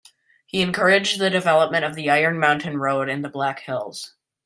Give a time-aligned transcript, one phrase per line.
[0.47, 4.15] He encouraged the development of the Iron Mountain Road in the Black Hills.